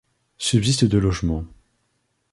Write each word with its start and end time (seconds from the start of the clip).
Subsistent 0.39 0.87
deux 0.89 0.99
logements. 0.99 1.45